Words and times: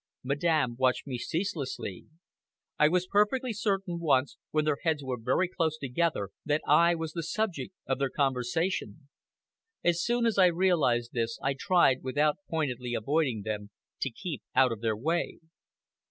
Madame 0.23 0.75
watched 0.79 1.05
me 1.05 1.19
ceaselessly. 1.19 2.07
I 2.79 2.87
was 2.87 3.05
perfectly 3.05 3.53
certain 3.53 3.99
once, 3.99 4.35
when 4.49 4.65
their 4.65 4.79
heads 4.81 5.03
were 5.03 5.19
very 5.21 5.47
close 5.47 5.77
together, 5.77 6.31
that 6.43 6.63
I 6.67 6.95
was 6.95 7.13
the 7.13 7.21
subject 7.21 7.75
of 7.85 7.99
their 7.99 8.09
conversation. 8.09 9.09
As 9.83 10.03
soon 10.03 10.25
as 10.25 10.39
I 10.39 10.47
realized 10.47 11.11
this, 11.13 11.37
I 11.43 11.53
tried, 11.53 12.01
without 12.01 12.37
pointedly 12.49 12.95
avoiding 12.95 13.43
them, 13.43 13.69
to 13.99 14.09
keep 14.09 14.41
out 14.55 14.71
of 14.71 14.81
their 14.81 14.97
way. 14.97 15.37